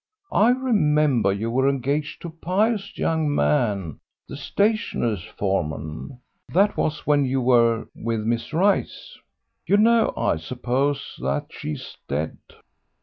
I 0.33 0.49
remember 0.49 1.31
you 1.31 1.51
were 1.51 1.69
engaged 1.69 2.23
to 2.23 2.29
a 2.29 2.31
pious 2.31 2.97
young 2.97 3.35
man, 3.35 3.99
the 4.27 4.35
stationer's 4.35 5.23
foreman. 5.23 6.19
That 6.51 6.75
was 6.75 7.05
when 7.05 7.23
you 7.23 7.39
were 7.39 7.85
with 7.93 8.21
Miss 8.21 8.51
Rice; 8.51 9.19
you 9.67 9.77
know, 9.77 10.11
I 10.17 10.37
suppose, 10.37 11.19
that 11.19 11.51
she's 11.53 11.97
dead." 12.07 12.39